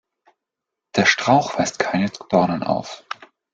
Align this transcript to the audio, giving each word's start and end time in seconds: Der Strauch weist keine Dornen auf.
Der 0.95 1.05
Strauch 1.05 1.59
weist 1.59 1.77
keine 1.77 2.09
Dornen 2.09 2.63
auf. 2.63 3.03